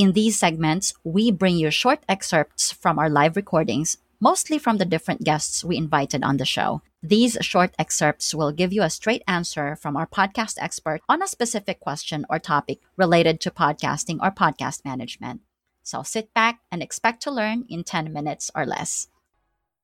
[0.00, 4.86] in these segments, we bring you short excerpts from our live recordings, mostly from the
[4.86, 6.80] different guests we invited on the show.
[7.02, 11.28] These short excerpts will give you a straight answer from our podcast expert on a
[11.28, 15.42] specific question or topic related to podcasting or podcast management.
[15.82, 19.08] So sit back and expect to learn in 10 minutes or less.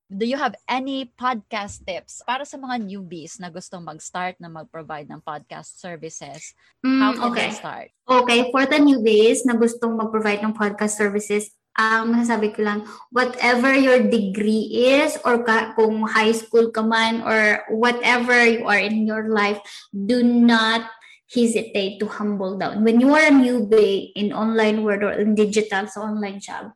[0.06, 5.10] Do you have any podcast tips para sa mga newbies na gustong mag-start na mag-provide
[5.10, 6.54] ng podcast services?
[6.86, 7.46] Mm, How can okay.
[7.50, 7.88] they start?
[8.06, 12.88] Okay, for the newbies na gustong mag-provide ng podcast services, ang um, masasabi ko lang,
[13.12, 18.80] whatever your degree is or ka, kung high school ka man or whatever you are
[18.80, 19.60] in your life,
[19.92, 20.88] do not
[21.28, 22.80] hesitate to humble down.
[22.86, 26.72] When you are a newbie in online world or in digital, so online job,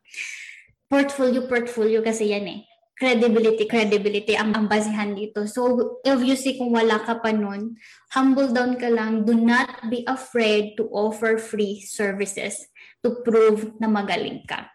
[0.85, 2.61] portfolio, portfolio kasi yan eh
[3.01, 4.69] credibility, credibility ang, ang
[5.17, 5.49] dito.
[5.49, 7.73] So, obviously, kung wala ka pa nun,
[8.13, 9.25] humble down ka lang.
[9.25, 12.61] Do not be afraid to offer free services
[13.01, 14.69] to prove na magaling ka.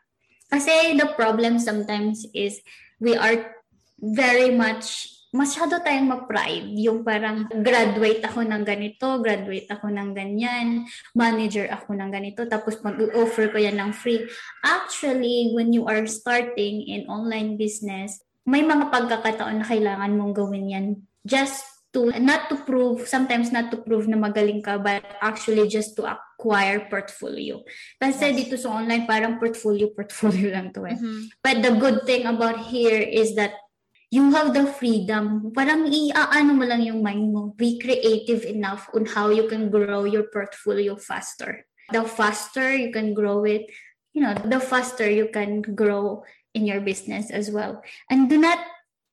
[0.51, 2.59] Kasi the problem sometimes is
[2.99, 3.55] we are
[4.03, 6.71] very much masyado tayong ma-pride.
[6.83, 12.79] Yung parang graduate ako ng ganito, graduate ako ng ganyan, manager ako ng ganito, tapos
[12.83, 14.23] mag-offer ko yan ng free.
[14.63, 20.71] Actually, when you are starting in online business, may mga pagkakataon na kailangan mong gawin
[20.71, 20.87] yan
[21.27, 25.99] just to, not to prove, sometimes not to prove na magaling ka, but actually just
[25.99, 27.65] to acquire portfolio.
[27.99, 28.37] Kasi yes.
[28.37, 30.95] dito sa online, parang portfolio, portfolio lang to eh.
[30.95, 31.21] Mm-hmm.
[31.43, 33.66] But the good thing about here is that
[34.11, 35.51] you have the freedom.
[35.51, 37.55] Parang iaano mo lang yung mind mo.
[37.59, 41.67] Be creative enough on how you can grow your portfolio faster.
[41.91, 43.71] The faster you can grow it,
[44.15, 47.83] you know, the faster you can grow in your business as well.
[48.11, 48.59] And do not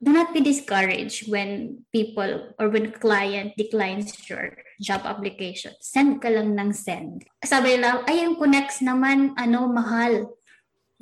[0.04, 4.52] do not be discouraged when people or when client declines your
[4.84, 5.72] job application.
[5.80, 7.24] Send ka lang ng send.
[7.40, 10.36] Sabi lang, ay, yung connects naman, ano, mahal.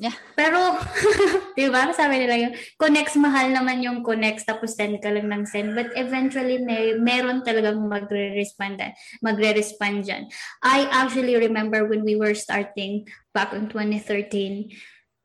[0.02, 0.18] Yeah.
[0.34, 0.82] Pero,
[1.60, 1.94] di ba?
[1.94, 5.78] Sabi nila yung connects mahal naman yung connects tapos send ka lang ng send.
[5.78, 8.82] But eventually, may, meron talagang magre-respond,
[9.22, 10.26] magre-respond dyan.
[10.66, 14.74] I actually remember when we were starting back in 2013,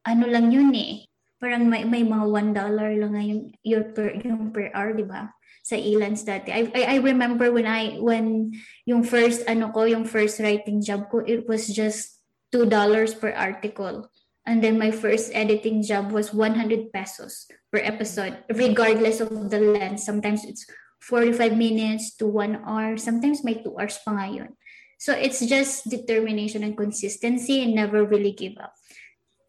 [0.05, 1.09] ano lang yun eh.
[1.41, 5.33] Parang may, may mga $1 lang nga yung, yung, per, yung per hour, di ba?
[5.67, 6.55] sa Elance dati.
[6.55, 8.55] I, I, I remember when I, when
[8.87, 12.23] yung first, ano ko, yung first writing job ko, it was just
[12.55, 12.71] $2
[13.19, 14.07] per article.
[14.47, 20.07] And then my first editing job was 100 pesos per episode, regardless of the length.
[20.07, 20.65] Sometimes it's
[21.03, 22.97] 45 minutes to one hour.
[22.97, 24.55] Sometimes may two hours pa ngayon.
[24.99, 28.73] So it's just determination and consistency and never really give up.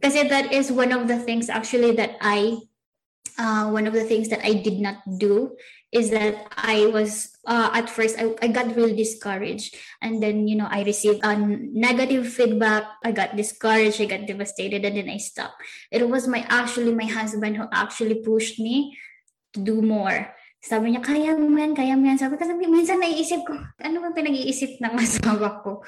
[0.01, 2.57] Because that is one of the things actually that I,
[3.37, 5.55] uh, one of the things that I did not do
[5.91, 9.75] is that I was uh, at first I, I got really discouraged.
[10.01, 12.83] And then you know I received a negative feedback.
[13.03, 14.01] I got discouraged.
[14.01, 14.85] I got devastated.
[14.85, 15.61] And then I stopped.
[15.91, 18.97] It was my actually my husband who actually pushed me
[19.53, 22.17] to do more Sabi niya, kaya mo yan, kaya mo yan.
[22.17, 25.85] Sabi ko, sabi, minsan naiisip ko, ano bang pinag-iisip ng asawa ko?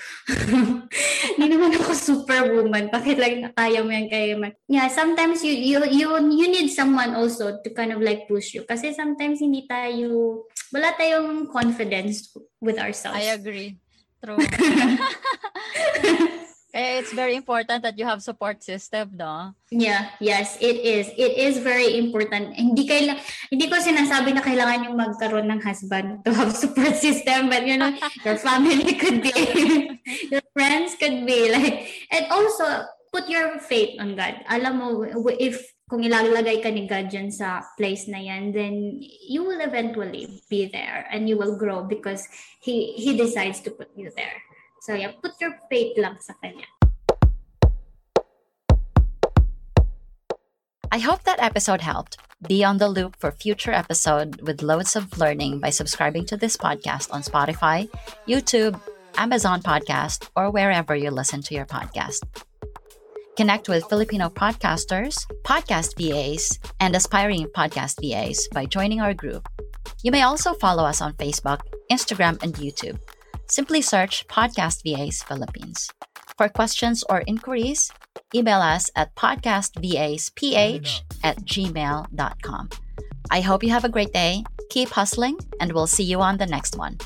[1.35, 2.93] Hindi naman ako superwoman.
[2.93, 6.69] Bakit lang na kaya mo yan, kaya mo Yeah, sometimes you, you, you, you need
[6.69, 8.63] someone also to kind of like push you.
[8.63, 12.29] Kasi sometimes hindi tayo, wala tayong confidence
[12.61, 13.17] with ourselves.
[13.17, 13.81] I agree.
[14.21, 14.37] True.
[16.69, 19.57] Eh, it's very important that you have support system, no?
[19.71, 21.09] Yeah, yes, it is.
[21.17, 22.53] It is very important.
[22.53, 23.17] Hindi kaila
[23.49, 27.73] hindi ko sinasabi na kailangan yung magkaroon ng husband to have support system, but you
[27.73, 27.89] know,
[28.21, 29.33] your family could be,
[30.29, 34.37] your friends could be like, and also put your faith on God.
[34.45, 34.87] Alam mo,
[35.41, 35.57] if
[35.89, 40.69] kung ilalagay ka ni God dyan sa place na yan, then you will eventually be
[40.69, 42.29] there and you will grow because
[42.61, 44.37] He He decides to put you there.
[44.81, 46.67] So yeah, put your faith lang sa kanya.
[50.91, 52.17] I hope that episode helped.
[52.47, 56.57] Be on the loop for future episode with loads of learning by subscribing to this
[56.57, 57.91] podcast on Spotify,
[58.27, 58.79] YouTube,
[59.17, 62.23] Amazon Podcast, or wherever you listen to your podcast.
[63.35, 69.47] Connect with Filipino podcasters, podcast VAs, and aspiring podcast VAs by joining our group.
[70.01, 71.59] You may also follow us on Facebook,
[71.91, 72.97] Instagram, and YouTube.
[73.49, 75.89] Simply search Podcast VAs Philippines.
[76.37, 77.91] For questions or inquiries,
[78.35, 82.69] email us at podcastvasph at gmail.com.
[83.31, 86.45] I hope you have a great day, keep hustling, and we'll see you on the
[86.45, 86.99] next one.